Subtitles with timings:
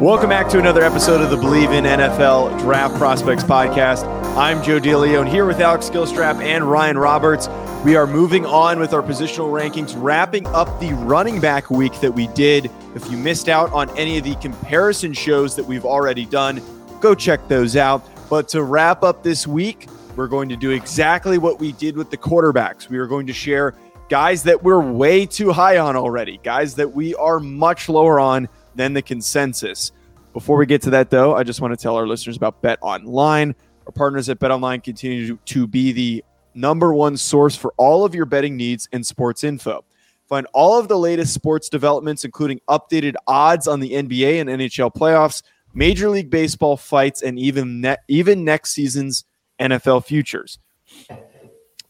[0.00, 4.04] Welcome back to another episode of the Believe in NFL Draft Prospects podcast.
[4.36, 7.48] I'm Joe DeLeo, and here with Alex Skillstrap and Ryan Roberts.
[7.82, 12.12] We are moving on with our positional rankings, wrapping up the running back week that
[12.12, 12.70] we did.
[12.94, 16.60] If you missed out on any of the comparison shows that we've already done,
[17.00, 18.06] go check those out.
[18.28, 22.10] But to wrap up this week, we're going to do exactly what we did with
[22.10, 22.90] the quarterbacks.
[22.90, 23.72] We are going to share
[24.10, 28.46] guys that we're way too high on already, guys that we are much lower on
[28.76, 29.92] than the consensus.
[30.32, 32.78] Before we get to that, though, I just want to tell our listeners about Bet
[32.82, 33.54] Online.
[33.86, 36.24] Our partners at Bet Online continue to be the
[36.54, 39.84] number one source for all of your betting needs and sports info.
[40.28, 44.92] Find all of the latest sports developments, including updated odds on the NBA and NHL
[44.92, 49.24] playoffs, Major League Baseball fights, and even ne- even next season's
[49.60, 50.58] NFL futures.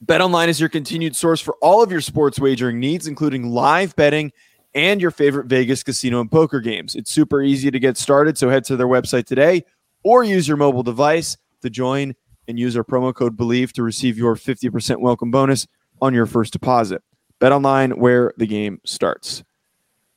[0.04, 4.32] BetOnline is your continued source for all of your sports wagering needs, including live betting
[4.76, 6.94] and your favorite Vegas casino and poker games.
[6.94, 9.64] It's super easy to get started, so head to their website today
[10.04, 12.14] or use your mobile device to join
[12.46, 15.66] and use our promo code BELIEVE to receive your 50% welcome bonus
[16.00, 17.02] on your first deposit.
[17.40, 19.42] Bet online where the game starts.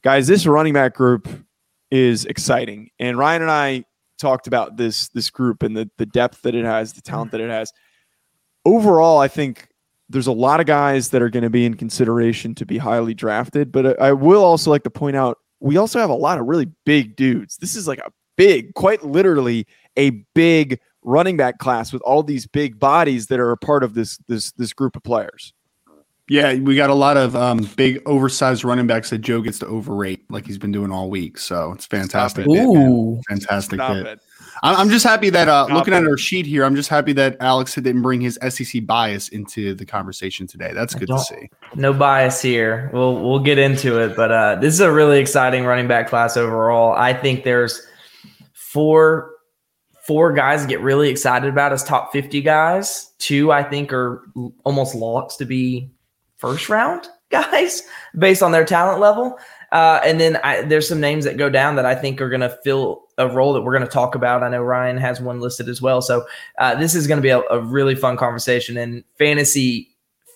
[0.03, 1.27] Guys, this running back group
[1.89, 2.89] is exciting.
[2.99, 3.85] And Ryan and I
[4.19, 7.41] talked about this this group and the, the depth that it has, the talent that
[7.41, 7.73] it has.
[8.65, 9.68] Overall, I think
[10.09, 13.13] there's a lot of guys that are going to be in consideration to be highly
[13.13, 13.71] drafted.
[13.71, 16.67] But I will also like to point out we also have a lot of really
[16.85, 17.57] big dudes.
[17.57, 22.47] This is like a big, quite literally a big running back class with all these
[22.47, 25.53] big bodies that are a part of this this this group of players.
[26.29, 29.65] Yeah, we got a lot of um, big, oversized running backs that Joe gets to
[29.65, 31.39] overrate, like he's been doing all week.
[31.39, 32.45] So it's fantastic.
[32.45, 34.05] It, Ooh, fantastic Stop hit.
[34.05, 34.19] it.
[34.61, 37.75] I'm just happy that uh, looking at our sheet here, I'm just happy that Alex
[37.75, 40.71] didn't bring his SEC bias into the conversation today.
[40.73, 41.49] That's good to see.
[41.75, 42.89] No bias here.
[42.93, 46.35] We'll we'll get into it, but uh, this is a really exciting running back class
[46.35, 46.93] overall.
[46.93, 47.81] I think there's
[48.53, 49.31] four
[50.09, 53.13] four guys to get really excited about as top 50 guys.
[53.19, 54.23] Two I think are
[54.63, 55.91] almost locks to be
[56.37, 57.83] first round guys
[58.17, 59.37] based on their talent level.
[59.71, 62.41] Uh, and then I, there's some names that go down that I think are going
[62.41, 64.41] to fill a role that we're going to talk about.
[64.41, 66.01] I know Ryan has one listed as well.
[66.01, 66.25] So
[66.57, 68.77] uh, this is going to be a, a really fun conversation.
[68.77, 69.89] And fantasy,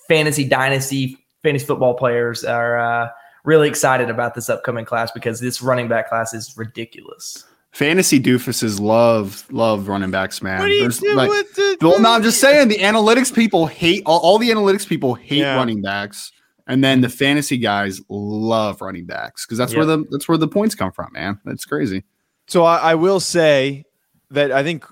[0.07, 3.09] fantasy dynasty, fantasy football players are uh,
[3.45, 7.45] really excited about this upcoming class because this running back class is ridiculous.
[7.71, 10.59] Fantasy doofuses love love running backs, man.
[10.59, 11.77] What do you There's, do like- with the?
[11.81, 15.39] well, no, I'm just saying the analytics people hate all, all the analytics people hate
[15.39, 15.55] Yeah.
[15.55, 16.31] running backs,
[16.67, 20.47] and then the fantasy guys love running backs because that's where the that's where the
[20.47, 21.39] points come from, man.
[21.45, 22.03] That's crazy.
[22.47, 23.85] So I, I will say
[24.31, 24.85] that I think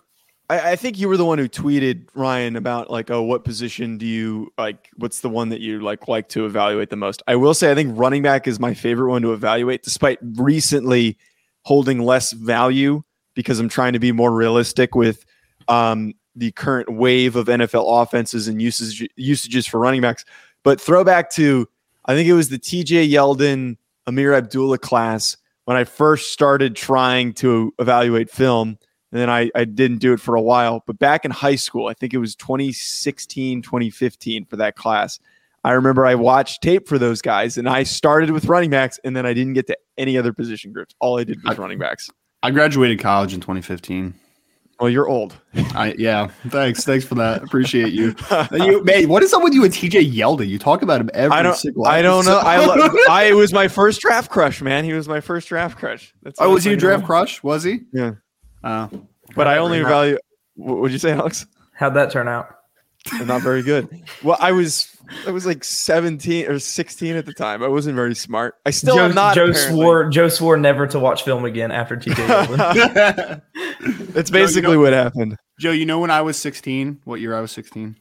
[0.51, 4.05] I, think you were the one who tweeted Ryan about like, oh, what position do
[4.05, 4.89] you like?
[4.97, 7.23] What's the one that you like like to evaluate the most?
[7.25, 11.17] I will say I think running back is my favorite one to evaluate, despite recently
[11.63, 13.01] holding less value
[13.33, 15.25] because I'm trying to be more realistic with
[15.69, 20.25] um, the current wave of NFL offenses and usage usages for running backs.
[20.63, 21.67] But throwback to
[22.05, 27.33] I think it was the TJ Yeldon Ameer Abdullah class when I first started trying
[27.33, 28.77] to evaluate film.
[29.11, 30.83] And then I, I didn't do it for a while.
[30.87, 35.19] But back in high school, I think it was 2016, 2015 for that class.
[35.63, 39.15] I remember I watched tape for those guys and I started with running backs and
[39.15, 40.95] then I didn't get to any other position groups.
[40.99, 42.09] All I did was running backs.
[42.41, 44.15] I graduated college in 2015.
[44.81, 45.37] Well, you're old.
[45.75, 47.43] I yeah, thanks, thanks for that.
[47.43, 48.15] Appreciate you.
[48.51, 50.47] you man, what is up with you and TJ Yeldon?
[50.47, 51.55] You talk about him every I don't.
[51.55, 51.85] single.
[51.85, 52.39] I don't know.
[52.39, 54.83] I, lo- I was my first draft crush, man.
[54.83, 56.15] He was my first draft crush.
[56.23, 56.79] That's oh, was I he a know.
[56.79, 57.43] draft crush?
[57.43, 57.81] Was he?
[57.93, 58.13] Yeah.
[58.63, 58.87] Uh,
[59.35, 60.17] But I only value.
[60.55, 61.45] What would you say, Alex?
[61.73, 62.47] How'd that turn out?
[63.23, 63.87] Not very good.
[64.23, 64.97] Well, I was
[65.27, 67.63] I was like 17 or 16 at the time.
[67.63, 68.55] I wasn't very smart.
[68.65, 69.35] I still Joe, am not.
[69.35, 69.75] Joe apparently.
[69.75, 70.09] swore.
[70.09, 72.15] Joe swore never to watch film again after TJ.
[73.81, 74.13] Yeldon.
[74.13, 75.37] That's basically what happened.
[75.59, 77.95] Joe, you know when I was 16, what year I was 16?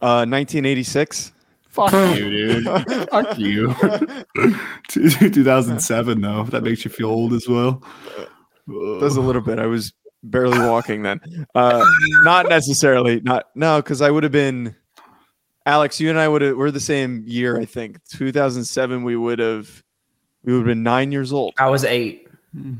[0.00, 1.32] Uh, 1986.
[1.68, 2.64] Fuck you, dude.
[3.10, 3.74] Fuck you.
[4.88, 6.44] 2007, though.
[6.44, 7.82] That makes you feel old as well.
[9.00, 9.58] Does a little bit.
[9.58, 9.92] I was
[10.22, 11.20] barely walking then.
[11.54, 11.84] Uh,
[12.22, 13.20] not necessarily.
[13.22, 14.76] Not no, because I would have been.
[15.66, 16.56] Alex, you and I would have.
[16.56, 17.98] We're the same year, I think.
[18.10, 19.02] 2007.
[19.02, 19.82] We would have.
[20.44, 21.54] We would have been nine years old.
[21.58, 22.28] I was eight.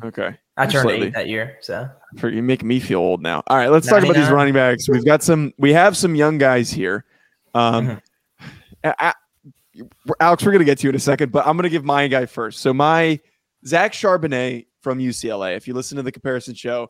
[0.05, 0.37] Okay.
[0.57, 1.07] I turned Slightly.
[1.09, 1.57] eight that year.
[1.63, 1.89] So
[2.19, 3.43] For you make me feel old now.
[3.49, 4.89] All right, let's talk about these running backs.
[4.89, 5.53] We've got some.
[5.59, 7.05] We have some young guys here.
[7.55, 8.01] Um, Mhm.
[8.85, 9.15] a- a-
[10.21, 12.27] Alex, we're gonna get to you in a second, but I'm gonna give my guy
[12.27, 12.61] first.
[12.61, 13.19] So my
[13.67, 15.57] Zach Charbonnet from UCLA.
[15.57, 16.89] If you listen to the comparison show,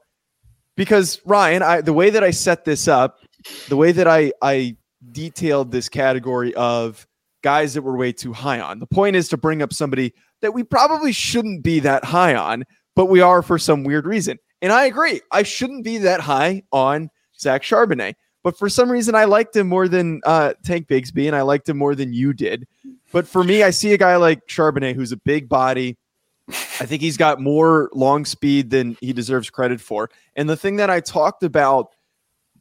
[0.76, 3.20] because Ryan, I the way that I set this up,
[3.68, 4.76] the way that I I
[5.12, 7.06] detailed this category of
[7.42, 8.78] guys that we're way too high on.
[8.78, 12.64] The point is to bring up somebody that we probably shouldn't be that high on,
[12.96, 14.38] but we are for some weird reason.
[14.62, 18.14] And I agree, I shouldn't be that high on Zach Charbonnet.
[18.42, 21.68] But for some reason, I liked him more than uh, Tank Bigsby, and I liked
[21.68, 22.66] him more than you did.
[23.10, 25.96] But for me, I see a guy like Charbonnet who's a big body.
[26.48, 30.10] I think he's got more long speed than he deserves credit for.
[30.36, 31.94] And the thing that I talked about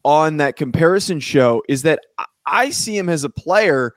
[0.06, 2.00] on that comparison show is that
[2.46, 3.94] I- I see him as a player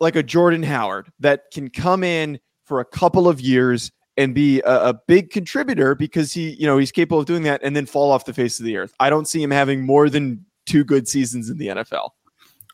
[0.00, 4.60] like a Jordan Howard that can come in for a couple of years and be
[4.60, 7.86] a, a big contributor because he, you know, he's capable of doing that and then
[7.86, 8.92] fall off the face of the earth.
[9.00, 12.10] I don't see him having more than two good seasons in the NFL.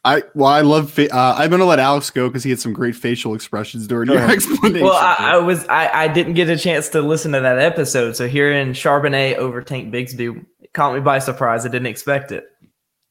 [0.05, 0.93] I well, I love.
[0.93, 4.09] Fa- uh, I'm gonna let Alex go because he had some great facial expressions during
[4.09, 4.83] your explanation.
[4.87, 8.15] well, I, I was I, I didn't get a chance to listen to that episode.
[8.15, 11.67] So hearing Charbonnet over Tank Bigsby caught me by surprise.
[11.67, 12.45] I didn't expect it.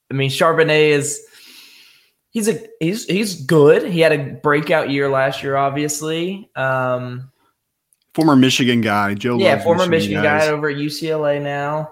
[0.09, 1.21] I mean, Charbonnet is
[2.31, 3.83] he's a he's he's good.
[3.83, 6.49] He had a breakout year last year, obviously.
[6.55, 7.31] Um,
[8.13, 9.37] former Michigan guy, Joe.
[9.37, 10.45] yeah, former Michigan guys.
[10.45, 11.91] guy over at UCLA now.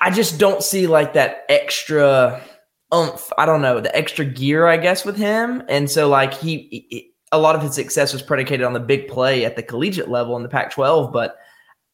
[0.00, 2.42] I just don't see like that extra
[2.90, 3.32] umph.
[3.38, 7.12] I don't know the extra gear, I guess, with him, and so like he, he-
[7.30, 10.36] a lot of his success was predicated on the big play at the collegiate level
[10.36, 11.36] in the Pac-12, but.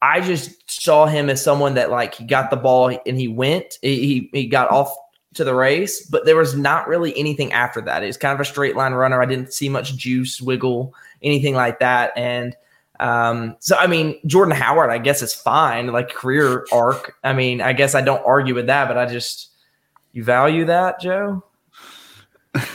[0.02, 3.78] I just saw him as someone that like he got the ball and he went.
[3.80, 4.94] He he got off
[5.34, 8.02] to the race, but there was not really anything after that.
[8.02, 9.20] It was kind of a straight line runner.
[9.20, 12.12] I didn't see much juice, wiggle, anything like that.
[12.16, 12.56] And
[13.00, 17.16] um, so I mean, Jordan Howard, I guess is fine, like career arc.
[17.24, 19.50] I mean, I guess I don't argue with that, but I just
[20.12, 21.44] you value that, Joe.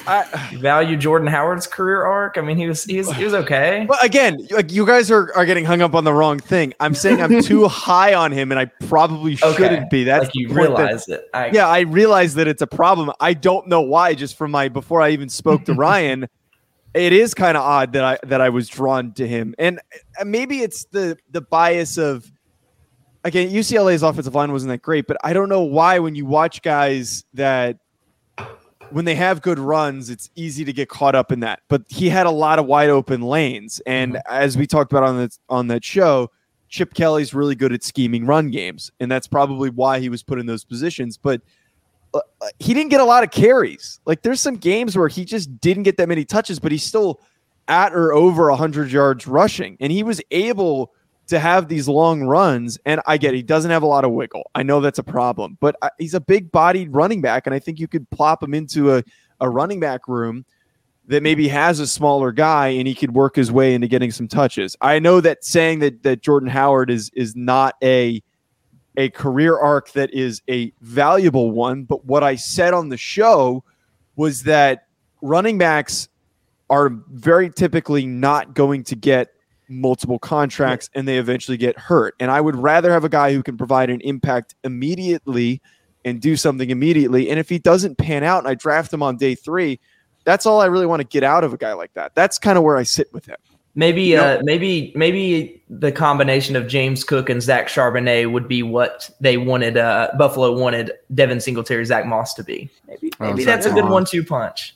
[0.08, 2.38] I, value Jordan Howard's career arc.
[2.38, 3.86] I mean, he was he was he was okay.
[3.88, 6.74] But again, like you guys are, are getting hung up on the wrong thing.
[6.80, 9.56] I'm saying I'm too high on him, and I probably Okay.
[9.56, 10.04] shouldn't be.
[10.04, 11.30] That's like you point that- realize it.
[11.34, 13.12] I, yeah, I realize that it's a problem.
[13.20, 14.14] I don't know why.
[14.16, 16.28] Just from my before I even spoke to Ryan,
[16.94, 19.80] it is kind of odd that I that I was drawn to him, and
[20.20, 22.30] uh, maybe it's the the bias of
[23.24, 26.62] again UCLA's offensive line wasn't that great, but I don't know why when you watch
[26.62, 27.78] guys that
[28.92, 31.62] when they have good runs, it's easy to get caught up in that.
[31.68, 35.18] But he had a lot of wide open lanes, and as we talked about on
[35.18, 36.32] that on that show,
[36.70, 40.40] Chip Kelly's really good at scheming run games, and that's probably why he was put
[40.40, 41.18] in those positions.
[41.18, 41.42] But
[42.14, 44.00] uh, uh, he didn't get a lot of carries.
[44.06, 47.20] Like there's some games where he just didn't get that many touches, but he's still
[47.68, 50.94] at or over 100 yards rushing, and he was able
[51.30, 52.78] to have these long runs.
[52.86, 54.50] And I get it, he doesn't have a lot of wiggle.
[54.56, 57.60] I know that's a problem, but uh, he's a big bodied running back, and I
[57.60, 59.04] think you could plop him into a,
[59.40, 60.46] a running back room
[61.08, 64.28] that maybe has a smaller guy and he could work his way into getting some
[64.28, 64.78] touches.
[64.80, 68.22] I know that saying that that Jordan Howard is is not a
[68.96, 73.64] a career arc that is a valuable one, but what I said on the show
[74.18, 74.88] was that
[75.22, 76.10] running backs
[76.70, 79.30] are very typically not going to get
[79.70, 82.16] multiple contracts and they eventually get hurt.
[82.20, 85.62] And I would rather have a guy who can provide an impact immediately
[86.06, 87.30] and do something immediately.
[87.30, 89.80] And if he doesn't pan out and I draft him on day three,
[90.26, 92.16] that's all I really want to get out of a guy like that.
[92.16, 93.38] That's kind of where I sit with him.
[93.76, 99.10] Maybe, uh, maybe, maybe the combination of James Cook and Zach Charbonnet would be what
[99.22, 99.78] they wanted.
[99.78, 102.70] Uh, Buffalo wanted Devin Singletary, Zach Moss to be.
[102.88, 103.92] Maybe, Oh, maybe Zach that's a good Moss.
[103.94, 104.76] one-two punch.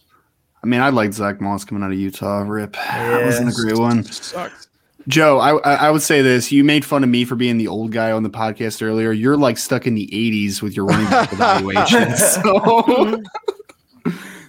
[0.63, 2.43] I mean, I like Zach Moss coming out of Utah.
[2.47, 4.03] Rip, that wasn't a great one.
[4.03, 4.67] Sucks.
[5.07, 6.51] Joe, I, I I would say this.
[6.51, 9.12] You made fun of me for being the old guy on the podcast earlier.
[9.12, 12.22] You're like stuck in the 80s with your running back evaluations.
[12.43, 13.22] So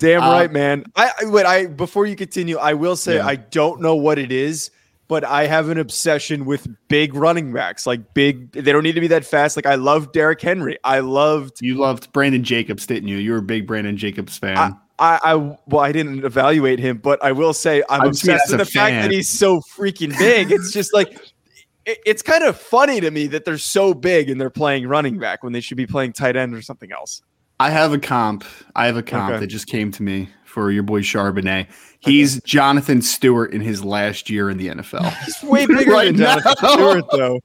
[0.01, 0.85] Damn Um, right, man.
[0.97, 1.47] I I- wait.
[1.47, 3.27] I before you continue, I will say Yeah.
[3.27, 4.71] I don't know what it is,
[5.09, 7.87] but I have an obsession with big running backs.
[7.87, 9.57] Like big, they don't need to be that fast.
[9.57, 10.79] Like I love Derrick Henry.
[10.85, 11.59] I loved.
[11.63, 13.17] you loved Brandon Jacobs, didn't you?
[13.19, 14.59] You were a big Brandon Jacobs fan.
[14.59, 18.25] I, I, I well, I didn't evaluate him, but I will say I'm I just
[18.25, 20.53] mean obsessed with the fact that he's so freaking big.
[20.53, 21.13] It's just like
[21.87, 25.19] it- it's kind of funny to me that they're so big and they're playing running
[25.19, 27.23] back when they should be playing tight end or something else.
[27.61, 28.45] I have a comp.
[28.75, 29.41] I have a comp Okay.
[29.41, 31.67] that just came to me for your boy Charbonnet.
[32.01, 35.13] He's Jonathan Stewart in his last year in the NFL.
[35.25, 36.73] He's way bigger Right than Jonathan now.
[36.73, 37.41] Stewart, though.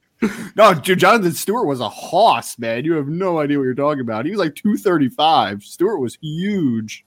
[0.56, 2.84] no, Jonathan Stewart was a hoss, man.
[2.84, 4.24] You have no idea what you're talking about.
[4.26, 5.62] He was like 235.
[5.62, 7.04] Stewart was huge.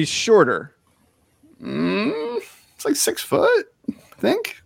[0.00, 0.74] He's shorter.
[1.62, 2.38] Mm,
[2.74, 4.56] it's like six foot, I think.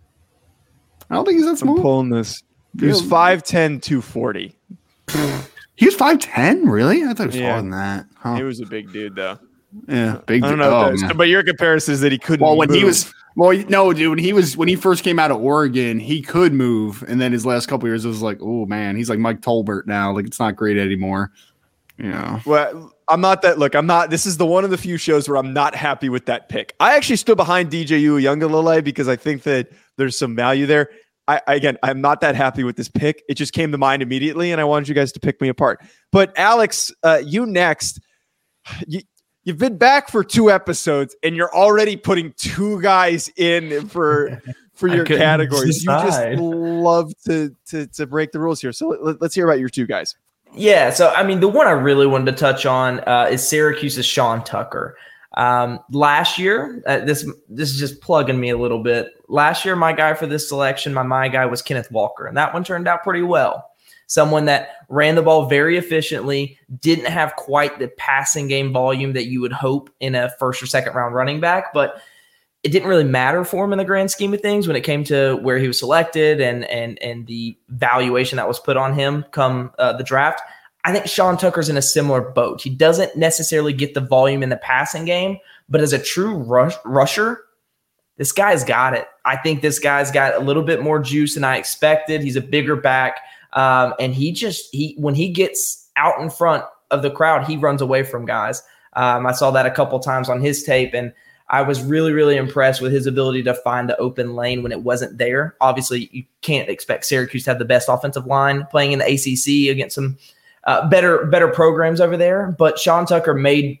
[1.09, 1.81] I don't think he's that I'm small.
[1.81, 2.41] pulling this.
[2.79, 3.09] He was Yeah.
[3.09, 4.55] 5'10", 240.
[5.75, 7.03] He was 5'10, really?
[7.03, 7.49] I thought he was Yeah.
[7.49, 8.05] taller than that.
[8.15, 8.35] Huh.
[8.35, 9.37] He was a big dude, though.
[9.89, 10.59] yeah, big I don't dude.
[10.59, 10.73] know.
[10.73, 12.45] Oh, if that's- but your comparison is that he couldn't.
[12.45, 15.31] Well, when he was well, no, dude, when he was when he first came out
[15.31, 18.65] of Oregon, he could move, and then his last couple years it was like, oh
[18.65, 20.13] man, he's like Mike Tolbert now.
[20.13, 21.31] Like it's not great anymore.
[21.97, 23.57] Yeah, Well, I'm not that.
[23.57, 24.09] Look, I'm not.
[24.09, 26.73] This is the one of the few shows where I'm not happy with that pick.
[26.79, 30.89] I actually stood behind DJ Uiagalelei because I think that there's some value there.
[31.27, 33.23] I, I again, I'm not that happy with this pick.
[33.29, 35.79] It just came to mind immediately, and I wanted you guys to pick me apart.
[36.11, 37.99] But Alex, uh, you next.
[38.87, 39.01] You,
[39.43, 44.41] you've been back for two episodes, and you're already putting two guys in for
[44.73, 45.83] for your couldn't categories.
[45.83, 48.73] You just love to to to break the rules here.
[48.73, 50.15] So let, let's hear about your two guys.
[50.55, 54.05] Yeah, so I mean, the one I really wanted to touch on uh, is Syracuse's
[54.05, 54.97] Sean Tucker.
[55.35, 59.09] Um, last year, uh, this this is just plugging me a little bit.
[59.27, 62.53] Last year, my guy for this selection, my my guy was Kenneth Walker, and that
[62.53, 63.71] one turned out pretty well.
[64.07, 69.25] Someone that ran the ball very efficiently, didn't have quite the passing game volume that
[69.25, 72.01] you would hope in a first or second round running back, but
[72.65, 75.03] it didn't really matter for him in the grand scheme of things when it came
[75.03, 79.23] to where he was selected and and and the valuation that was put on him
[79.31, 80.41] come uh, the draft.
[80.83, 82.61] I think Sean Tucker's in a similar boat.
[82.63, 85.37] He doesn't necessarily get the volume in the passing game,
[85.69, 87.43] but as a true rush, rusher,
[88.17, 89.07] this guy's got it.
[89.25, 92.21] I think this guy's got a little bit more juice than I expected.
[92.21, 93.19] He's a bigger back,
[93.53, 97.57] um, and he just he when he gets out in front of the crowd, he
[97.57, 98.63] runs away from guys.
[98.93, 101.13] Um, I saw that a couple times on his tape, and
[101.47, 104.81] I was really, really impressed with his ability to find the open lane when it
[104.81, 105.55] wasn't there.
[105.61, 109.71] Obviously, you can't expect Syracuse to have the best offensive line playing in the ACC
[109.71, 110.17] against some
[110.63, 112.55] uh, better, better programs over there.
[112.57, 113.79] But Sean Tucker made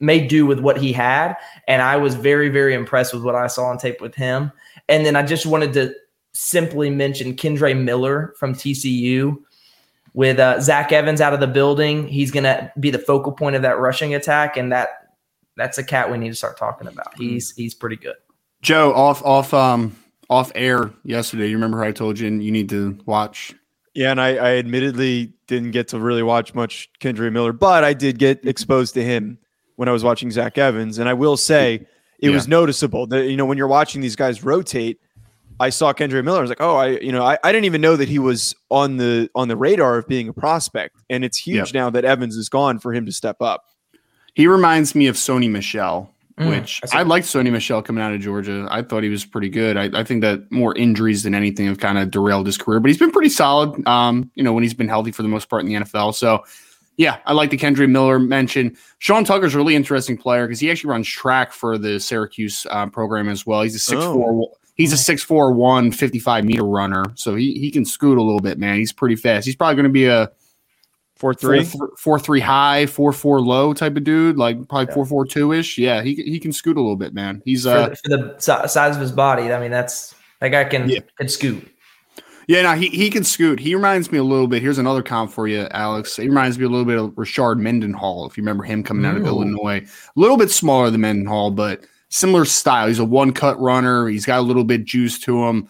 [0.00, 1.34] made do with what he had,
[1.66, 4.52] and I was very, very impressed with what I saw on tape with him.
[4.88, 5.94] And then I just wanted to
[6.32, 9.38] simply mention Kendre Miller from TCU.
[10.12, 13.56] With uh, Zach Evans out of the building, he's going to be the focal point
[13.56, 15.03] of that rushing attack, and that
[15.56, 17.16] that's a cat we need to start talking about.
[17.16, 18.16] He's he's pretty good.
[18.62, 19.96] Joe off off um
[20.30, 21.48] off air yesterday.
[21.48, 23.54] You remember how I told you and you need to watch.
[23.94, 27.92] Yeah, and I, I admittedly didn't get to really watch much Kendre Miller, but I
[27.92, 29.38] did get exposed to him
[29.76, 30.98] when I was watching Zach Evans.
[30.98, 31.86] And I will say
[32.18, 34.98] it was noticeable that, you know, when you're watching these guys rotate,
[35.60, 36.38] I saw Kendre Miller.
[36.38, 38.56] I was like, oh, I, you know, I, I didn't even know that he was
[38.70, 40.96] on the on the radar of being a prospect.
[41.08, 41.74] And it's huge Yep.
[41.74, 43.62] now that Evans is gone for him to step up.
[44.34, 47.00] He reminds me of Sony Michel, Mm, which I.
[47.00, 48.66] I liked Sony Michel coming out of Georgia.
[48.68, 49.76] I thought he was pretty good.
[49.76, 52.88] I, I think that more injuries than anything have kind of derailed his career, but
[52.88, 53.86] he's been pretty solid.
[53.86, 56.14] Um, you know, when he's been healthy for the most part in the NFL.
[56.14, 56.44] So
[56.96, 58.76] yeah, I like the Kendre Miller mention.
[58.98, 62.86] Sean Tucker's a really interesting player because he actually runs track for the Syracuse uh,
[62.86, 63.62] program as well.
[63.62, 64.50] He's a six four.
[64.76, 68.76] He's a 6'4", 155 meter runner, so he he can scoot a little bit, man.
[68.76, 69.46] He's pretty fast.
[69.46, 70.32] He's probably going to be a
[71.16, 71.64] Four four, three.
[71.64, 75.52] th- four three high, four four low type of dude, like probably four four two
[75.52, 75.78] ish.
[75.78, 77.40] Yeah, he he can scoot a little bit, man.
[77.44, 78.08] He's For, uh the, for
[78.62, 80.98] the size of his body, I mean, that's that guy can Yeah.
[81.16, 81.66] can scoot.
[82.48, 83.60] yeah, no, he he can scoot.
[83.60, 84.60] He reminds me a little bit.
[84.60, 86.16] Here's another comp for you, Alex.
[86.16, 89.16] He reminds me a little bit of Rashard Mendenhall, if you remember him coming out
[89.16, 89.26] of Ooh.
[89.28, 89.78] Illinois.
[89.86, 92.88] A little bit smaller than Mendenhall, but similar style.
[92.88, 94.08] He's a one cut runner.
[94.08, 95.68] He's got a little bit juice to him.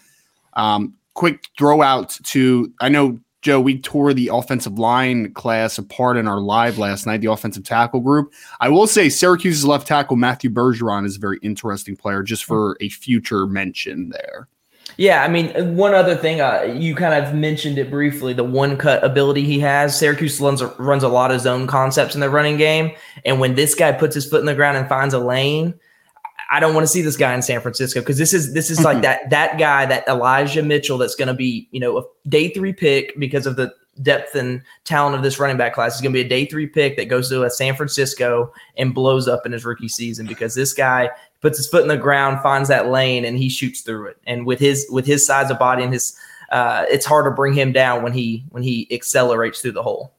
[0.53, 6.17] Um, quick throw out to I know Joe, we tore the offensive line class apart
[6.17, 8.33] in our live last night, the offensive tackle group.
[8.59, 12.75] I will say Syracuse's left tackle Matthew Bergeron is a very interesting player, just for
[12.81, 14.47] a future mention there.
[14.97, 18.77] Yeah, I mean, one other thing, uh, you kind of mentioned it briefly, the one
[18.77, 19.95] cut ability he has.
[19.95, 22.95] Syracuse runs a, runs a lot of zone concepts in their running game.
[23.25, 25.75] And when this guy puts his foot in the ground and finds a lane,
[26.49, 28.83] I don't want to see this guy in San Francisco because this is this is
[28.83, 32.49] like that that guy, that Elijah Mitchell that's going to be, you know, a day
[32.49, 35.95] three pick because of the depth and talent of this running back class.
[35.95, 38.93] is going to be a day three pick that goes to a San Francisco and
[38.93, 41.09] blows up in his rookie season because this guy
[41.41, 44.17] puts his foot in the ground, finds that lane, and he shoots through it.
[44.25, 46.17] And with his with his size of body and his,
[46.51, 50.13] uh, it's hard to bring him down when he when he accelerates through the hole.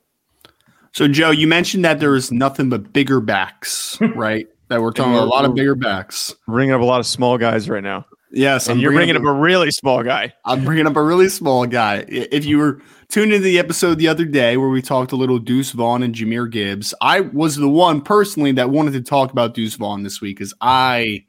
[0.92, 4.48] So, Joe, you mentioned that there is nothing but bigger backs, right?
[4.68, 6.34] That we're talking about a lot of bigger backs.
[6.46, 8.04] Bringing up a lot of small guys right now.
[8.32, 10.34] Yes, and I'm you're bringing up a a really small guy.
[10.44, 12.04] I'm bringing up a really small guy.
[12.08, 15.38] If you were tuned into the episode the other day where we talked a little
[15.38, 19.54] Deuce Vaughn and Jahmyr Gibbs, I was the one personally that wanted to talk about
[19.54, 21.24] Deuce Vaughn this week because I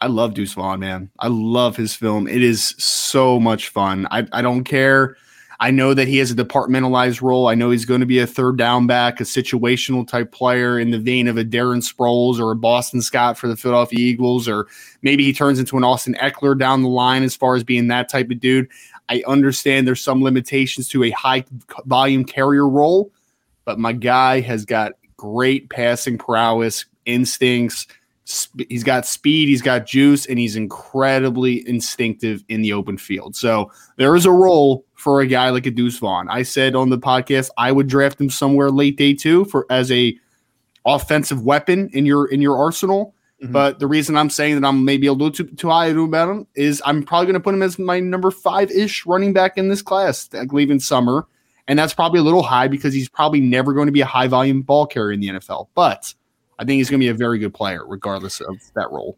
[0.00, 1.10] I love Deuce Vaughn, man.
[1.18, 2.28] I love his film.
[2.28, 4.06] It is so much fun.
[4.10, 5.16] I, I don't care.
[5.58, 7.48] I know that he has a departmentalized role.
[7.48, 10.90] I know he's going to be a third down back, a situational type player in
[10.90, 14.66] the vein of a Darren Sproles or a Boston Scott for the Philadelphia Eagles, or
[15.02, 18.08] maybe he turns into an Austin Ekeler down the line as far as being that
[18.08, 18.68] type of dude.
[19.08, 21.44] I understand there's some limitations to a high
[21.84, 23.12] volume carrier role,
[23.64, 27.86] but my guy has got great passing prowess, instincts.
[28.68, 33.36] He's got speed, he's got juice, and he's incredibly instinctive in the open field.
[33.36, 36.28] So there is a role for a guy like a Deuce Vaughn.
[36.28, 39.92] I said on the podcast I would draft him somewhere late day two for as
[39.92, 40.18] a
[40.84, 43.14] offensive weapon in your in your arsenal.
[43.40, 43.52] Mhm.
[43.52, 46.48] But the reason I'm saying that I'm maybe a little too too high about him
[46.56, 49.68] is I'm probably going to put him as my number five ish running back in
[49.68, 51.24] this class, I believe in summer,
[51.68, 54.26] and that's probably a little high because he's probably never going to be a high
[54.26, 55.68] volume ball carrier in the NFL.
[55.76, 56.12] But
[56.58, 59.16] I think he's going to be a very good player regardless of that role.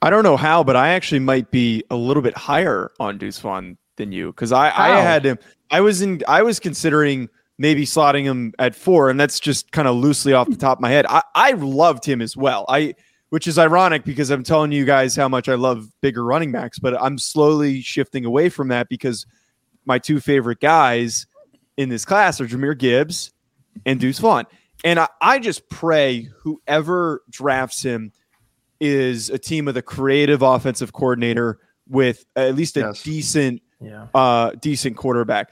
[0.00, 3.38] I don't know how, but I actually might be a little bit higher on Deuce
[3.38, 5.38] Vaughn than you because I, I had him.
[5.70, 6.22] I was in.
[6.26, 7.28] I was considering
[7.58, 10.82] maybe slotting him at four, and that's just kind of loosely off the top of
[10.82, 11.04] my head.
[11.08, 12.64] I, I loved him as well.
[12.68, 12.94] I,
[13.30, 16.78] which is ironic because I'm telling you guys how much I love bigger running backs,
[16.78, 19.26] but I'm slowly shifting away from that because
[19.84, 21.26] my two favorite guys
[21.76, 23.32] in this class are Jahmyr Gibbs
[23.84, 24.46] and Deuce Vaughn.
[24.84, 28.12] And I, I just pray whoever drafts him
[28.80, 33.02] is a team with a creative offensive coordinator with at least a Yes.
[33.02, 34.06] decent Yeah.
[34.14, 35.50] uh decent quarterback.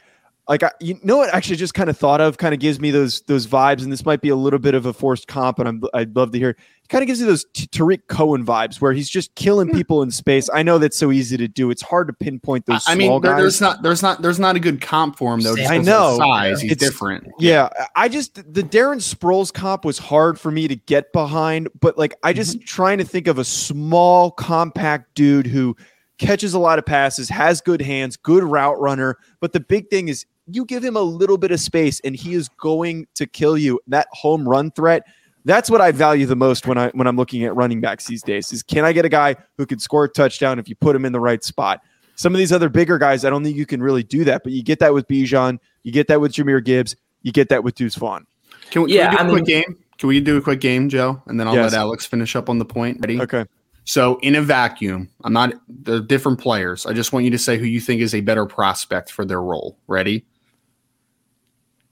[0.49, 1.35] Like I, you know what?
[1.35, 3.93] I Actually, just kind of thought of kind of gives me those those vibes, and
[3.93, 6.39] this might be a little bit of a forced comp, and I'm, I'd love to
[6.39, 6.51] hear.
[6.51, 10.05] It kind of gives you those T- Tarik Cohen vibes, where he's just killing people
[10.05, 10.49] in space.
[10.55, 12.85] I know that's so easy to do; it's hard to pinpoint those.
[12.87, 13.41] I small mean, there- guys.
[13.41, 15.57] there's not there's not there's not a good comp for him though.
[15.57, 16.17] just I because of know.
[16.19, 16.61] size.
[16.61, 17.27] He's It's- different.
[17.41, 21.99] Yeah, I just the Darren Sproles comp was hard for me to get behind, but
[21.99, 25.77] like I just trying to think of a small, compact dude who
[26.19, 29.17] catches a lot of passes, has good hands, good route runner.
[29.41, 32.35] But the big thing is you give him a little bit of space and he
[32.35, 33.81] is going to kill you.
[33.89, 35.03] That home run threat.
[35.45, 38.23] That's what I value the most when I when I'm looking at running backs these
[38.23, 38.53] days.
[38.53, 41.05] Is can I get a guy who can score a touchdown if you put him
[41.05, 41.81] in the right spot?
[42.17, 44.53] Some of these other bigger guys, I don't think you can really do that, but
[44.53, 47.75] you get that with Bijan, you get that with Jahmyr Gibbs, you get that with
[47.75, 48.27] Deuce Vaughn.
[48.71, 49.77] Can we, can Yeah, we do a I quick mean- game?
[49.99, 51.23] Can we do a quick game, Joe?
[51.27, 51.73] And then I'll Yes.
[51.73, 52.99] let Alex finish up on the point.
[53.01, 53.21] Ready?
[53.21, 53.45] Okay.
[53.89, 56.85] So in a vacuum, I'm not the different players.
[56.87, 59.41] I just want you to say who you think is a better prospect for their
[59.41, 59.79] role.
[59.87, 60.27] Ready?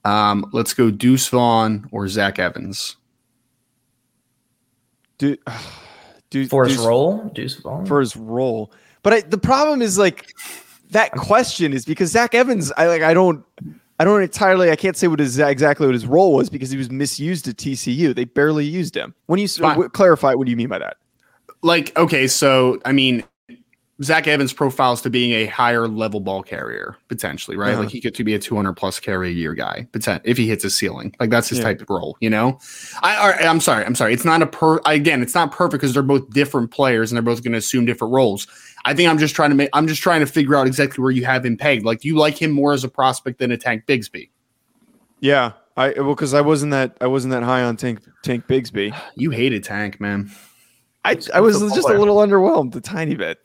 [0.05, 2.97] Um, let's go Deuce Vaughn or Zach Evans.
[5.19, 5.37] Do,
[6.31, 7.87] do, For his Deuce- role, Deuce Vaughn.
[7.87, 8.73] For his role.
[9.03, 10.35] But I, the problem is like
[10.91, 13.45] that question is because Zach Evans, I like I don't
[14.01, 16.77] I don't entirely I can't say what his exactly what his role was because he
[16.79, 18.15] was misused at TCU.
[18.15, 19.15] They barely used him.
[19.27, 19.91] When you s- Fine.
[19.91, 20.97] clarify what do you mean by that?
[21.65, 23.25] Like, okay, so I mean,
[24.03, 27.73] Zach Evans profiles to being a higher level ball carrier potentially, right?
[27.73, 27.85] Uh-huh.
[27.85, 29.87] Like he could to be a 200 plus carry a year guy,
[30.25, 31.15] if he hits a ceiling.
[31.21, 31.65] Like that's his Yeah.
[31.65, 32.59] type of role, you know.
[33.03, 34.13] I, I'm sorry, I'm sorry.
[34.13, 34.81] It's not a per.
[34.85, 37.87] Again, it's not perfect because they're both different players and they're both going to assume
[37.87, 38.47] different roles.
[38.85, 39.71] I think I'm just trying to make.
[39.73, 41.85] I'm just trying to figure out exactly where you have him pegged.
[41.87, 44.29] Like, do you like him more as a prospect than a Tank Bigsby?
[45.21, 45.53] Yeah.
[45.77, 48.95] I well because I wasn't that I wasn't that high on Tank Tank Bigsby.
[49.17, 50.31] You hated Tank, man.
[51.05, 53.39] I I was football just a little underwhelmed a tiny bit.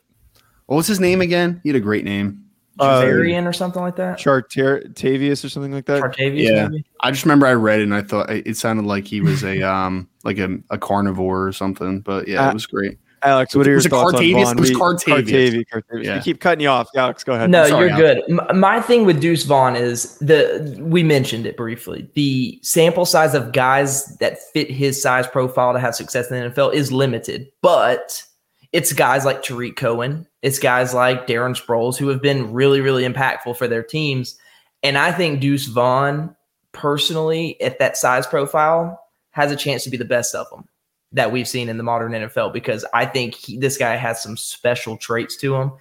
[0.66, 1.60] What was his name again?
[1.62, 2.44] He had a great name.
[2.78, 4.18] Uh, or something like that.
[4.18, 6.02] Chartavius or something like that.
[6.02, 6.68] Chartavius, Yeah.
[6.68, 6.84] maybe.
[7.00, 9.44] I just remember I read it and I thought it it sounded like he was
[9.44, 12.00] a um like a, a carnivore or something.
[12.00, 12.98] But yeah, Uh, it was great.
[13.22, 14.44] Alex, what are your Was it thoughts on Cartavious?
[14.44, 14.58] Vaughn?
[14.58, 15.04] It was Cartavious.
[15.04, 15.64] Cartavious.
[15.68, 16.04] Cartavious.
[16.04, 16.16] Yeah.
[16.16, 16.88] We keep cutting you off.
[16.96, 17.50] Alex, go ahead.
[17.50, 18.22] No, sorry, you're good.
[18.28, 22.08] M- My thing with Deuce Vaughn is the we mentioned it briefly.
[22.14, 26.50] The sample size of guys that fit his size profile to have success in the
[26.50, 28.22] NFL is limited, but
[28.72, 33.04] it's guys like Tarik Cohen, it's guys like Darren Sproles who have been really, really
[33.06, 34.38] impactful for their teams.
[34.82, 36.34] And I think Deuce Vaughn,
[36.72, 38.98] personally, at that size profile,
[39.32, 40.64] has a chance to be the best of them
[41.12, 44.36] that we've seen in the modern NFL because I think he, this guy has some
[44.36, 45.72] special traits to him.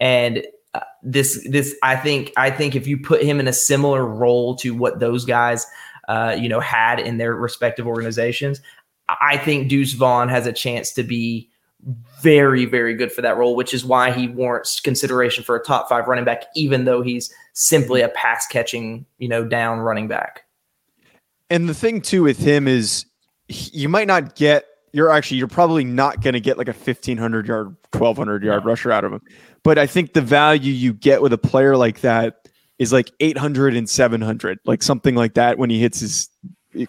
[0.00, 0.42] And
[0.74, 4.54] uh, this this I think I think if you put him in a similar role
[4.56, 5.66] to what those guys
[6.08, 8.60] uh, you know had in their respective organizations,
[9.08, 11.50] I think Deuce Vaughn has a chance to be
[12.20, 15.88] very very good for that role, which is why he warrants consideration for a top
[15.88, 20.44] five running back, even though he's simply a pass catching you know down running back.
[21.50, 23.06] And the thing too with him is
[23.48, 24.66] you might not get
[24.98, 28.68] you're actually you're probably not going to get like a 1500 yard, 1200 yard no.
[28.68, 29.22] rusher out of him.
[29.62, 32.48] But I think the value you get with a player like that
[32.80, 36.28] is like 800 and 700, like something like that when he hits his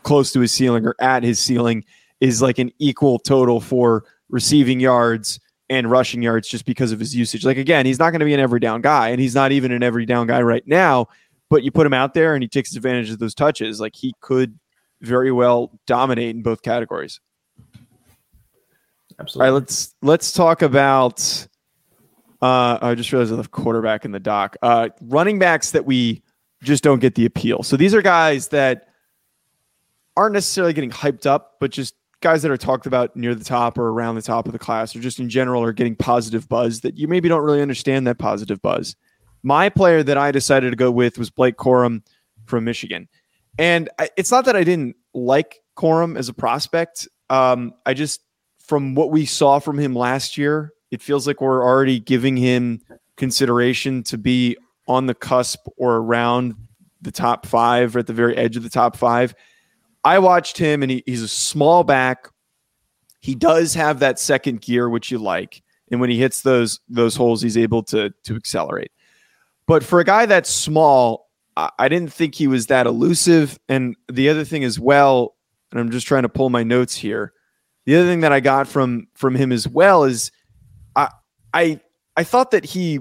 [0.02, 1.86] close to his ceiling or at his ceiling
[2.20, 7.16] is like an equal total for receiving yards and rushing yards just because of his
[7.16, 7.46] usage.
[7.46, 9.72] Like again, he's not going to be an every down guy and he's not even
[9.72, 11.10] an every down guy right now,
[11.52, 14.16] but you put him out there and he takes advantage of those touches, like he
[14.20, 14.58] could
[15.02, 17.20] very well dominate in both categories.
[19.20, 19.48] Absolutely.
[19.48, 21.48] All right, let's let's talk about
[22.42, 24.56] uh, I just realized I left quarterback in the dock.
[24.62, 26.24] Uh, running backs that we
[26.64, 27.64] just don't get the appeal.
[27.64, 28.88] So these are guys that
[30.16, 33.78] aren't necessarily getting hyped up, but just guys that are talked about near the top
[33.78, 36.82] or around the top of the class, or just in general are getting positive buzz
[36.82, 38.96] that you maybe don't really understand that positive buzz.
[39.44, 42.04] My player that I decided to go with was Blake Corum
[42.46, 43.08] from Michigan.
[43.58, 47.08] And I, it's not that I didn't like Corum as a prospect.
[47.30, 48.22] Um, I just,
[48.70, 52.80] from what we saw from him last year, it feels like we're already giving him
[53.18, 54.56] consideration to be
[54.88, 56.54] on the cusp or around
[57.02, 59.34] the top five or at the very edge of the top five.
[60.04, 62.30] I watched him and he, he's a small back.
[63.22, 65.64] He does have that second gear, which you like.
[65.90, 68.92] And when he hits those those holes, he's able to to accelerate.
[69.66, 71.28] But for a guy that's small,
[71.58, 73.60] I, I didn't think he was that elusive.
[73.68, 75.36] And the other thing as well,
[75.72, 77.34] and I'm just trying to pull my notes here.
[77.86, 80.32] The other thing that I got from from him as well is
[81.54, 81.80] I
[82.16, 83.00] I thought that he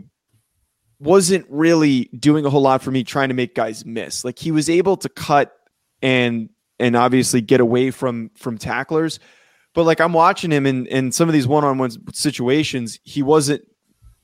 [1.01, 4.25] wasn't really doing a whole lot for me trying to make guys miss.
[4.25, 5.53] Like he was able to cut
[6.03, 9.19] and and obviously get away from from tacklers.
[9.75, 13.63] But like I'm watching him in in some of these one-on-one situations, he wasn't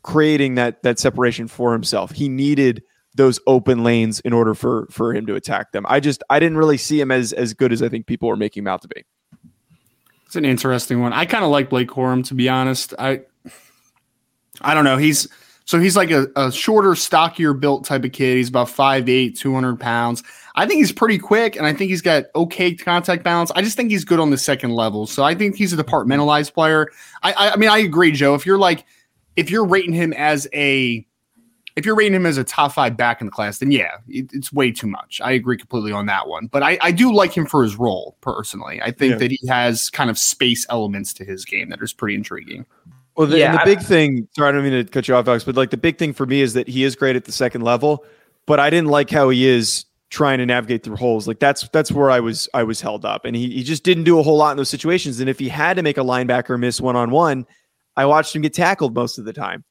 [0.02, 2.12] creating that that separation for himself.
[2.12, 2.82] He needed
[3.16, 5.86] those open lanes in order for for him to attack them.
[5.88, 8.36] I just I didn't really see him as as good as I think people were
[8.36, 9.04] making him out to be.
[10.34, 11.12] It's an interesting one.
[11.12, 12.92] I kind of like Blake Corum to be honest.
[12.98, 13.20] I
[14.62, 14.96] I don't know.
[14.96, 15.28] He's
[15.64, 18.38] so he's like a, a shorter, stockier built type of kid.
[18.38, 20.24] He's about 5'8, 200 pounds.
[20.56, 23.52] I think he's pretty quick and I think he's got okay contact balance.
[23.54, 25.06] I just think he's good on the second level.
[25.06, 26.90] So I think he's a departmentalized player.
[27.22, 28.34] I, I, I mean, I agree, Joe.
[28.34, 28.84] If you're like,
[29.36, 31.06] if you're rating him as a,
[31.76, 34.30] if you're rating him as a top five back in the class, then yeah, it,
[34.32, 35.20] it's way too much.
[35.22, 36.46] I agree completely on that one.
[36.46, 38.80] But I, I do like him for his role personally.
[38.80, 39.18] I think yeah.
[39.18, 42.64] that he has kind of space elements to his game that is pretty intriguing.
[43.16, 45.44] Well, the, yeah, the big thing, sorry, I don't mean to cut you off, Alex,
[45.44, 47.62] but like the big thing for me is that he is great at the second
[47.62, 48.04] level,
[48.46, 51.26] but I didn't like how he is trying to navigate through holes.
[51.26, 54.04] Like that's that's where I was I was held up, and he he just didn't
[54.04, 55.20] do a whole lot in those situations.
[55.20, 57.46] And if he had to make a linebacker miss one on one,
[57.96, 59.64] I watched him get tackled most of the time.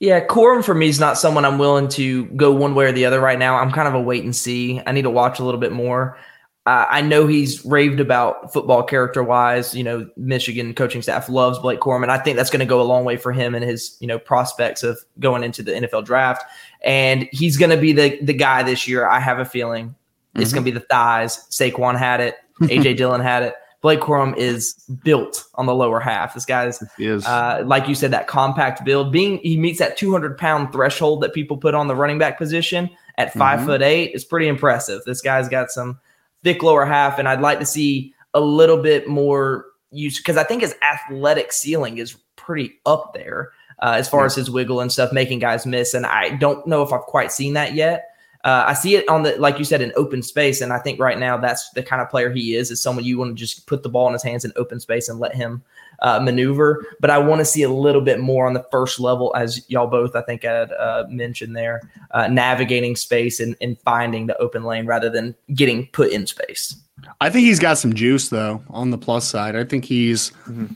[0.00, 3.04] Yeah, Corum for me is not someone I'm willing to go one way or the
[3.04, 3.56] other right now.
[3.56, 4.80] I'm kind of a wait and see.
[4.86, 6.18] I need to watch a little bit more.
[6.64, 9.74] Uh, I know he's raved about football character wise.
[9.74, 12.02] You know, Michigan coaching staff loves Blake Corum.
[12.02, 14.06] And I think that's going to go a long way for him and his you
[14.06, 16.44] know prospects of going into the NFL draft.
[16.82, 19.06] And he's going to be the the guy this year.
[19.06, 20.40] I have a feeling mm-hmm.
[20.40, 21.46] it's going to be the thighs.
[21.50, 22.36] Saquon had it.
[22.62, 23.54] AJ Dillon had it.
[23.82, 26.34] Blake Corum is built on the lower half.
[26.34, 29.10] This guy's, uh, like you said, that compact build.
[29.10, 32.90] Being he meets that 200 pound threshold that people put on the running back position
[33.16, 33.66] at 5 mm-hmm.
[33.66, 35.02] foot eight is pretty impressive.
[35.06, 35.98] This guy's got some
[36.44, 40.44] thick lower half, and I'd like to see a little bit more use because I
[40.44, 44.26] think his athletic ceiling is pretty up there uh, as far yeah.
[44.26, 45.94] as his wiggle and stuff, making guys miss.
[45.94, 48.09] And I don't know if I've quite seen that yet.
[48.44, 50.98] Uh, I see it on the like you said in open space, and I think
[50.98, 52.70] right now that's the kind of player he is.
[52.70, 55.08] Is someone you want to just put the ball in his hands in open space
[55.08, 55.62] and let him
[56.00, 56.84] uh, maneuver.
[57.00, 59.86] But I want to see a little bit more on the first level, as y'all
[59.86, 64.64] both I think had uh, mentioned there, uh, navigating space and, and finding the open
[64.64, 66.76] lane rather than getting put in space.
[67.20, 69.56] I think he's got some juice though on the plus side.
[69.56, 70.30] I think he's.
[70.46, 70.66] Mm-hmm.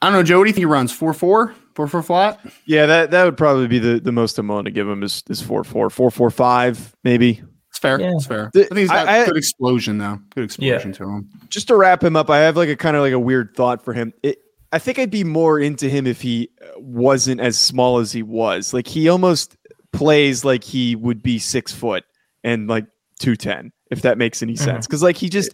[0.00, 0.38] I don't know, Joe.
[0.38, 0.92] What do you think he runs?
[0.92, 1.54] Four four.
[1.74, 2.40] Four four flat.
[2.66, 5.22] Yeah, that that would probably be the, the most I'm willing to give him is
[5.28, 7.42] is four four four four five maybe.
[7.70, 7.98] It's fair.
[7.98, 8.12] Yeah.
[8.14, 8.50] It's fair.
[8.52, 10.18] The, I think he's got I, good explosion though.
[10.34, 10.96] Good explosion yeah.
[10.96, 11.30] to him.
[11.48, 13.82] Just to wrap him up, I have like a kind of like a weird thought
[13.82, 14.12] for him.
[14.22, 14.38] It,
[14.72, 18.74] I think I'd be more into him if he wasn't as small as he was.
[18.74, 19.56] Like he almost
[19.92, 22.04] plays like he would be six foot
[22.44, 22.86] and like
[23.18, 24.86] two ten, if that makes any sense.
[24.86, 25.06] Because mm-hmm.
[25.06, 25.52] like he just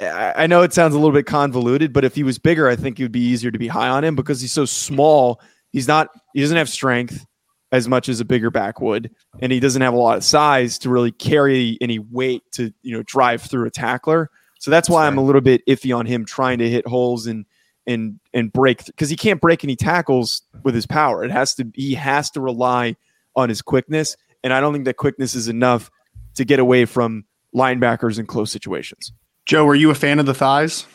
[0.00, 2.98] I know it sounds a little bit convoluted, but if he was bigger, I think
[2.98, 5.40] it would be easier to be high on him because he's so small.
[5.72, 6.08] He's not.
[6.32, 7.26] He doesn't have strength
[7.72, 10.78] as much as a bigger back would, and he doesn't have a lot of size
[10.78, 14.30] to really carry any weight to you know drive through a tackler.
[14.60, 17.44] So that's why I'm a little bit iffy on him trying to hit holes and
[17.86, 21.24] and and break because he can't break any tackles with his power.
[21.24, 21.70] It has to.
[21.74, 22.96] He has to rely
[23.36, 25.90] on his quickness, and I don't think that quickness is enough
[26.34, 29.12] to get away from linebackers in close situations.
[29.46, 30.86] Joe, were you a fan of the thighs?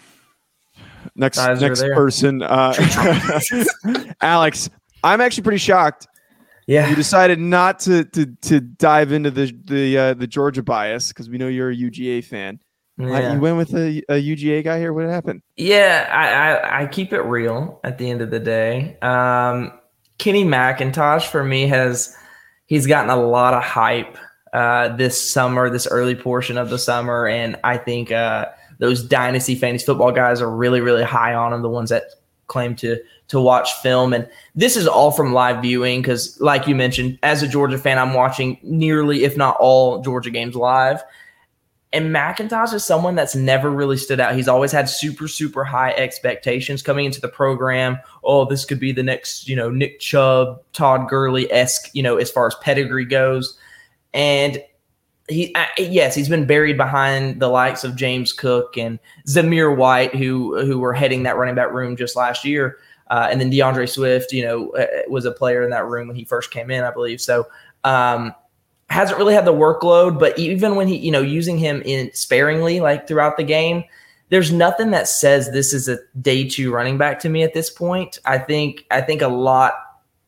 [1.16, 2.74] Next Guys are next person, uh,
[4.22, 4.70] Alex.
[5.04, 6.08] I'm actually pretty shocked.
[6.68, 6.90] Yeah.
[6.90, 11.30] You decided not to to to dive into the the uh, the Georgia bias because
[11.30, 12.60] we know you're a UGA fan.
[13.00, 13.34] Uh, Yeah.
[13.34, 14.94] you went with a, a UGA guy here.
[14.94, 15.42] What happened?
[15.56, 18.98] Yeah, I, I, I keep it real at the end of the day.
[19.02, 19.72] Um,
[20.18, 22.14] Kenny McIntosh for me has
[22.66, 24.18] he's gotten a lot of hype
[24.54, 28.48] uh, this summer, this early portion of the summer, and I think uh,
[28.80, 32.04] those dynasty fantasy football guys are really really high on them, The ones that
[32.48, 32.98] claim to
[33.30, 37.44] to watch film, and this is all from live viewing because, like you mentioned, as
[37.44, 41.04] a Georgia fan, I'm watching nearly, if not all, Georgia games live.
[41.92, 44.36] And McIntosh is someone that's never really stood out.
[44.36, 47.98] He's always had super, super high expectations coming into the program.
[48.24, 52.18] Oh, this could be the next, you know, Nick Chubb, Todd Gurley esque, you know,
[52.18, 53.58] as far as pedigree goes.
[54.14, 54.64] And
[55.28, 60.16] he, uh, yes, he's been buried behind the likes of James Cook and Zamir White,
[60.16, 62.78] who who were heading that running back room just last year.
[63.10, 66.16] Uh, and then D'Andre Swift, you know, uh, was a player in that room when
[66.16, 67.20] he first came in, I believe.
[67.20, 67.48] So,
[67.84, 68.36] um,
[68.90, 72.80] hasn't really had the workload, but even when he, you know, using him in sparingly,
[72.80, 73.84] like throughout the game,
[74.30, 77.70] there's nothing that says this is a day two running back to me at this
[77.70, 78.20] point.
[78.26, 79.74] I think, I think a lot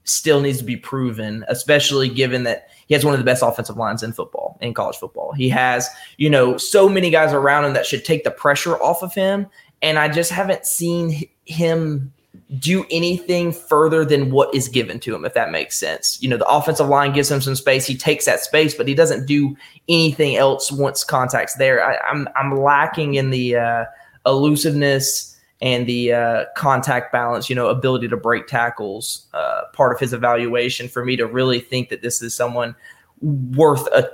[0.04, 3.78] still needs to be proven, especially given that he has one of the best offensive
[3.78, 5.32] lines in football, in college football.
[5.32, 9.02] He has, you know, so many guys around him that should take the pressure off
[9.02, 9.48] of him.
[9.82, 12.12] And I just haven't seen him
[12.60, 16.22] do anything further than what is given to him, if that makes sense.
[16.22, 17.86] You know, the offensive line gives him some space.
[17.86, 19.56] He takes that space, but he doesn't do
[19.88, 21.82] anything else once contact's there.
[21.82, 23.86] I, I'm I'm lacking in the uh,
[24.26, 25.31] elusiveness
[25.62, 27.50] and the uh, contact balance.
[27.50, 29.28] You know, ability to break tackles.
[29.34, 32.76] Uh, part of his evaluation for me to really think that this is someone
[33.22, 34.10] worth a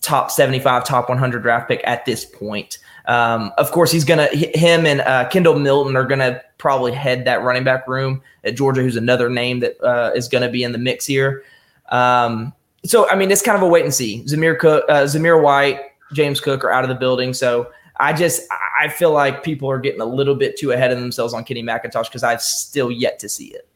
[0.00, 2.78] top 75, top 100 draft pick at this point.
[3.06, 7.42] Um, of course, he's gonna him and uh, Kendall Milton are gonna probably head that
[7.42, 10.78] running back room at Georgia, who's another name that uh, is gonna be in the
[10.78, 11.42] mix here.
[11.88, 12.52] Um,
[12.84, 14.24] so, I mean, it's kind of a wait and see.
[14.24, 15.80] Zamir Cook, uh, Zamir White,
[16.12, 18.56] James Cook are out of the building, so I just I
[18.88, 22.04] feel like people are getting a little bit too ahead of themselves on Kenny McIntosh
[22.04, 23.68] because I've still yet to see it.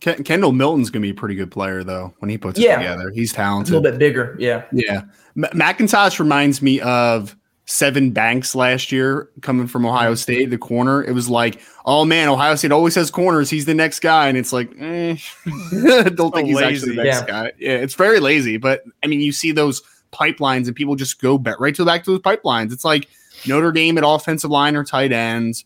[0.00, 2.74] Ken- Kendall Milton's gonna be a pretty good player though when he puts Yeah.
[2.80, 3.10] it together.
[3.10, 3.74] He's talented.
[3.74, 4.64] A little bit bigger, yeah.
[4.72, 5.02] Yeah.
[5.36, 11.04] M- McIntosh reminds me of Sevyn Banks last year coming from Ohio State, the corner.
[11.04, 13.48] It was like, oh man, Ohio State always has corners.
[13.50, 14.26] He's the next guy.
[14.28, 15.16] And it's like, eh.
[16.14, 16.96] don't think he's actually lazy.
[16.96, 17.26] the next Yeah.
[17.26, 17.52] guy.
[17.58, 18.56] Yeah, it's very lazy.
[18.56, 21.86] But I mean, you see those pipelines and people just go back right to the
[21.86, 22.72] back to those pipelines.
[22.72, 23.06] It's like
[23.46, 25.64] Notre Dame at offensive line or tight ends.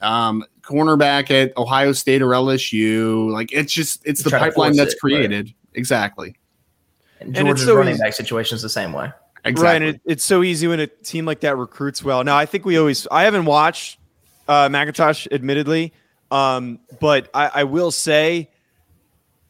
[0.00, 3.30] Um, cornerback at Ohio State or LSU.
[3.30, 5.10] Like it's just it's the pipeline that's it, right.
[5.10, 5.54] created.
[5.74, 6.36] Exactly.
[7.20, 9.12] And it's Georgia's so running easy- back situation is the same way.
[9.44, 9.66] Exactly.
[9.66, 12.22] Right, and it, it's so easy when a team like that recruits well.
[12.22, 13.08] Now, I think we always.
[13.10, 13.98] I haven't watched
[14.46, 15.92] uh, McIntosh, admittedly,
[16.30, 18.50] um, but I, I will say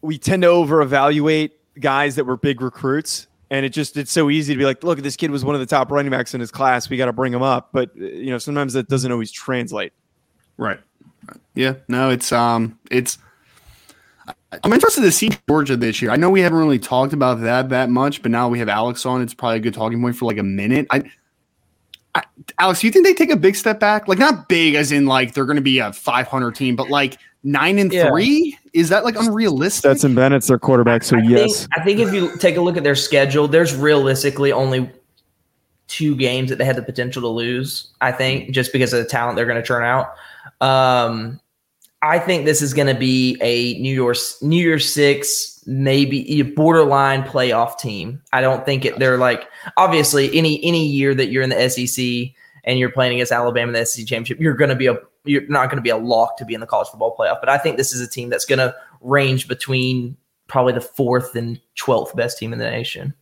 [0.01, 4.31] we tend to over evaluate guys that were big recruits, and it just it's so
[4.31, 6.41] easy to be like, look, this kid was one of the top running backs in
[6.41, 6.89] his class.
[6.89, 9.93] We got to bring him up, but uh, you know sometimes that doesn't always translate.
[10.57, 10.81] Right.
[11.55, 11.75] Yeah.
[11.87, 13.19] No, it's um it's
[14.65, 16.11] I'm interested to see Georgia this year.
[16.11, 19.05] I know we haven't really talked about that that much, but now we have Alex
[19.05, 19.21] on.
[19.21, 20.87] It's probably a good talking point for like a minute.
[20.91, 21.03] I,
[22.15, 22.23] I
[22.59, 24.09] Alex, do you think they take a big step back?
[24.09, 27.19] Like not big as in like they're going to be a 500 team, but like
[27.45, 28.09] 9 and Yeah.
[28.09, 28.59] 3?
[28.73, 29.81] Is that like unrealistic?
[29.81, 31.61] Stetson Bennett's their quarterback, so I yes.
[31.61, 34.91] Think, I think if you take a look at their schedule, there's realistically only
[35.89, 37.89] two games that they had the potential to lose.
[38.01, 40.15] I think just because of the talent they're going to turn out.
[40.61, 41.39] Um,
[42.01, 46.43] I think this is going to be a New Year's New Year's Six, maybe a
[46.43, 48.23] borderline playoff team.
[48.33, 48.99] I don't think it.
[48.99, 53.33] They're like obviously any any year that you're in the SEC and you're playing against
[53.33, 55.91] Alabama in the SEC championship, you're going to be a you're not going to be
[55.91, 57.39] a lock to be in the college football playoff.
[57.41, 60.17] But I think this is a team that's going to range between
[60.49, 63.15] probably the fourth and twelfth best team in the nation.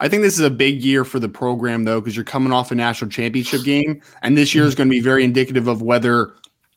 [0.00, 2.70] I think this is a big year for the program, though, because you're coming off
[2.70, 4.00] a national championship game.
[4.22, 6.34] And this year is going to be very indicative of whether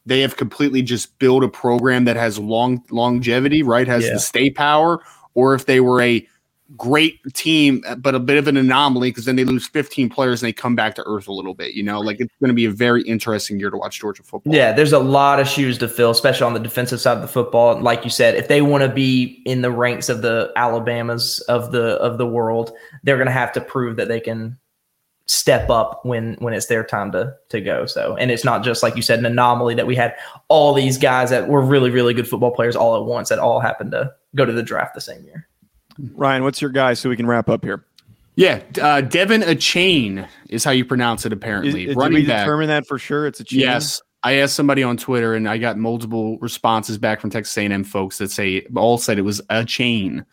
[0.08, 3.88] they have completely just built a program that has long longevity, right?
[3.88, 4.14] Has Yeah.
[4.14, 5.02] the stay power,
[5.36, 6.28] or if they were a
[6.78, 10.42] great team, uh, but a bit of an anomaly because then they lose 15 players
[10.42, 11.74] and they come back to earth a little bit.
[11.74, 14.54] You know, like it's going to be a very interesting year to watch Georgia football.
[14.54, 17.28] Yeah, there's a lot of shoes to fill, especially on the defensive side of the
[17.28, 17.80] football.
[17.80, 21.72] Like you said, if they want to be in the ranks of the Alabamas of
[21.72, 22.72] the of the world,
[23.04, 24.58] they're going to have to prove that they can
[25.28, 27.86] step up when when it's their time to to go.
[27.86, 30.16] So, and it's not just like you said an anomaly that we had
[30.48, 33.60] all these guys that were really really good football players all at once that all
[33.60, 35.48] happened to go to the draft the same year.
[36.14, 37.86] Ryan, what's your guy so we can wrap up here?
[38.36, 38.62] Yeah.
[38.82, 41.34] Uh, Devon Achane is how you pronounce it.
[41.34, 41.86] apparently.
[41.88, 42.46] did Running we back.
[42.46, 43.28] determine that for sure?
[43.28, 43.60] It's a chain?
[43.60, 44.02] Yes.
[44.24, 48.20] I asked somebody on Twitter, and I got multiple responses back from Texas A&M folks
[48.20, 50.26] that say all said it was a chain.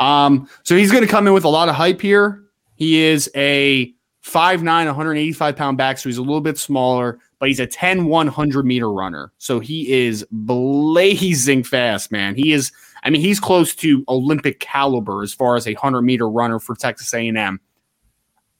[0.00, 2.42] Um, so he's going to come in with a lot of hype here.
[2.76, 3.92] He is a
[4.24, 8.64] 5'9", 185 pound back, so he's a little bit smaller, but he's a 10 100
[8.64, 9.30] meter runner.
[9.38, 12.34] So he is blazing fast, man.
[12.34, 16.28] He is, I mean, he's close to Olympic caliber as far as a 100 meter
[16.28, 17.60] runner for Texas A&M.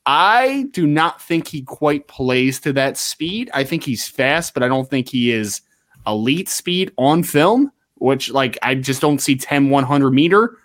[0.07, 3.51] I do not think he quite plays to that speed.
[3.53, 5.61] I think he's fast, but I don't think he is
[6.07, 10.57] elite speed on film, which like I just don't see 10 100 meter.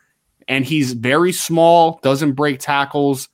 [0.48, 3.30] And he's very small, doesn't break tackles,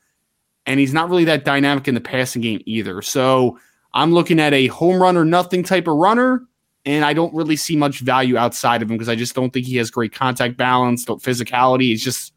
[0.65, 3.01] and he's not really that dynamic in the passing game either.
[3.01, 3.59] So
[3.93, 6.43] I'm looking at a home run or nothing type of runner,
[6.85, 9.65] and I don't really see much value outside of him because I just don't think
[9.65, 11.83] he has great contact balance, don't physicality.
[11.83, 12.33] He's just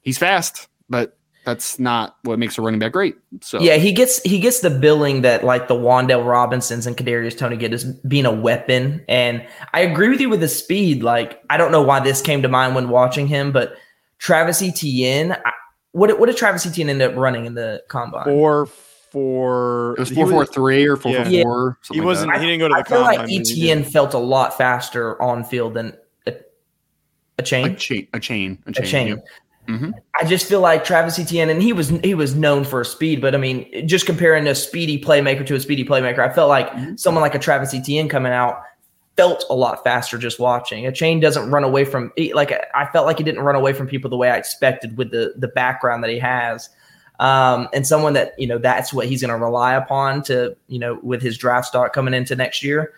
[0.00, 3.16] he's fast, but that's not what makes a running back great.
[3.40, 7.36] So yeah, he gets he gets the billing that like the Wan'Dale Robinsons and Kadarius
[7.36, 9.04] Toney get as being a weapon.
[9.08, 11.02] And I agree with you with the speed.
[11.02, 13.76] Like I don't know why this came to mind when watching him, but
[14.18, 15.32] Travis Etienne.
[15.32, 15.52] I,
[15.92, 18.24] what what did Travis Etienne end up running in the combine?
[18.24, 18.68] Four
[19.12, 19.94] four.
[19.96, 21.42] It was four four three or four Yeah.
[21.42, 21.78] four.
[21.92, 22.32] He wasn't.
[22.38, 23.04] He didn't go to the I feel combine.
[23.16, 23.50] like but he did.
[23.52, 25.96] Etienne felt a lot faster on field than
[26.26, 26.32] a,
[27.38, 27.72] Achane.
[27.72, 28.84] a chain, Achane, a Achane.
[28.86, 29.08] chain.
[29.08, 29.24] yep.
[29.68, 29.92] Mhm.
[30.20, 33.34] I just feel like Travis Etienne, and he was he was known for speed, but
[33.34, 36.96] I mean, just comparing a speedy playmaker to a speedy playmaker, I felt like Mm-hmm.
[36.96, 38.60] someone like a Travis Etienne coming out
[39.16, 40.84] felt a lot faster just watching.
[40.84, 43.86] Achane doesn't run away from he- like I felt like he didn't run away from
[43.86, 46.68] people the way I expected with the the background that he has.
[47.20, 50.78] Um, and someone that you know that's what he's going to rely upon to you
[50.78, 52.92] know with his draft stock coming into next year.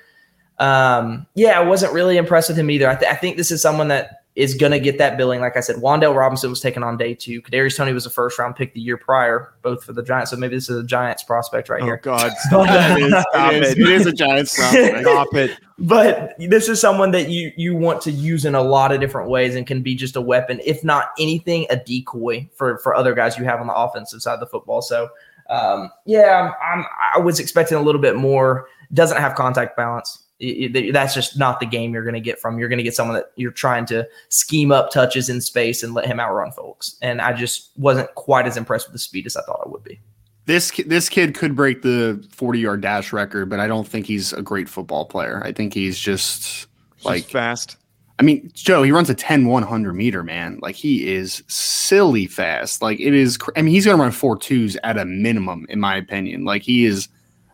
[0.59, 2.89] Um, yeah, I wasn't really impressed with him either.
[2.89, 5.41] I, th- I think this is someone that is going to get that billing.
[5.41, 7.41] Like I said, Wan'Dale Robinson was taken on day two.
[7.41, 10.33] Kadarius Toney was a first round pick the year prior, both for the Giants.
[10.33, 11.99] So maybe this is a Giants prospect right Oh here.
[11.99, 12.33] God!
[12.39, 13.11] Stop it!
[13.31, 13.79] Stop It is, it!
[13.79, 15.01] it is a Giants prospect.
[15.03, 15.59] Stop it!
[15.79, 19.29] but this is someone that you you want to use in a lot of different
[19.29, 23.15] ways and can be just a weapon, if not anything, a decoy for for other
[23.15, 24.83] guys you have on the offensive side of the football.
[24.83, 25.09] So
[25.51, 28.67] um, yeah, I'm, I'm I was expecting a little bit more.
[28.93, 30.24] Doesn't have contact balance.
[30.41, 32.59] It- it- that's just not the game you're going to get from.
[32.59, 35.95] You're going to get someone that you're trying to scheme up touches in space and
[35.95, 36.97] let him outrun folks.
[37.03, 39.85] And I just wasn't quite as impressed with the speed as I thought I would
[39.85, 40.01] be.
[40.47, 44.33] This this kid could break the 40 yard dash record, but I don't think he's
[44.35, 45.41] a great football player.
[45.43, 46.67] I think he's just
[47.05, 47.77] Like like fast.
[48.19, 50.59] I mean, Joe, he runs a 10 100 meter, man.
[50.61, 52.83] Like he is silly fast.
[52.83, 55.65] Like it is cr- I mean, he's going to run four twos at a minimum
[55.69, 56.45] in my opinion.
[56.45, 57.09] Like he is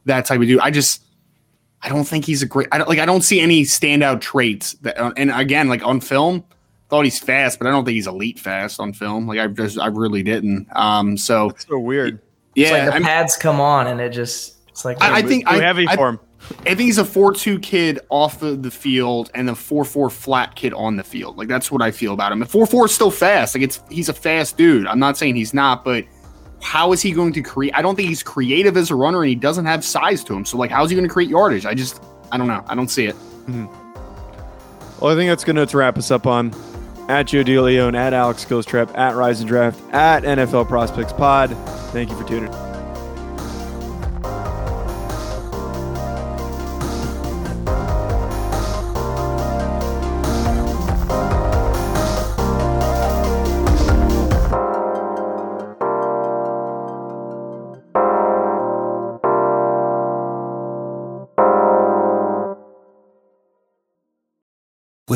[0.06, 0.60] that type of dude.
[0.60, 1.02] I just
[1.82, 4.74] I don't think he's a great I don't like I don't see any standout traits
[4.82, 6.44] that uh, and again, like on film,
[6.88, 9.26] thought he's fast, but I don't think he's elite fast on film.
[9.26, 10.66] Like I just I really didn't.
[10.76, 12.20] Um so That's so weird.
[12.54, 15.22] It's yeah, like the I'm- pads come on and it just it's like I- I
[15.22, 16.20] think Too I- heavy I- for him.
[16.60, 20.72] I think he's a four-two kid off of the field and a four-four flat kid
[20.72, 21.36] on the field.
[21.36, 22.42] Like that's what I feel about him.
[22.46, 23.54] Four-four is still fast.
[23.54, 24.86] Like it's he's a fast dude.
[24.86, 26.06] I'm not saying he's not, but
[26.62, 27.72] how is he going to create?
[27.74, 30.44] I don't think he's creative as a runner, and he doesn't have size to him.
[30.44, 31.66] So like, how's he going to create yardage?
[31.66, 32.64] I just I don't know.
[32.66, 33.16] I don't see it.
[33.46, 33.66] Mm-hmm.
[35.00, 36.54] Well, I think that's going to wrap us up on
[37.08, 41.50] at Joe DeLeon, at Alex Skillstrap, at Rise and Draft, at NFL Prospects Pod.
[41.92, 42.52] Thank you for tuning.
[42.52, 42.69] in.